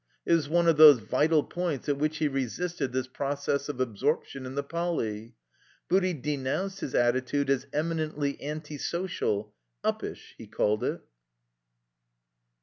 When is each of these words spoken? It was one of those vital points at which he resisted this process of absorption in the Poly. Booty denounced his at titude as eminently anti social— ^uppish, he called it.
It 0.25 0.33
was 0.33 0.49
one 0.49 0.67
of 0.67 0.77
those 0.77 0.97
vital 0.97 1.43
points 1.43 1.87
at 1.87 1.97
which 1.99 2.17
he 2.17 2.27
resisted 2.27 2.91
this 2.91 3.05
process 3.05 3.69
of 3.69 3.79
absorption 3.79 4.47
in 4.47 4.55
the 4.55 4.63
Poly. 4.63 5.35
Booty 5.89 6.15
denounced 6.15 6.79
his 6.79 6.95
at 6.95 7.13
titude 7.13 7.49
as 7.51 7.67
eminently 7.71 8.41
anti 8.41 8.79
social— 8.79 9.53
^uppish, 9.85 10.33
he 10.39 10.47
called 10.47 10.83
it. 10.83 11.01